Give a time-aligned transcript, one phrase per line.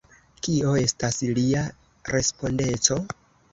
[0.45, 1.63] Kio estas lia
[2.17, 3.01] respondeco?